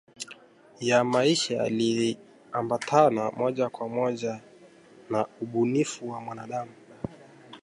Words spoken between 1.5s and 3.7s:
yaliambatana moja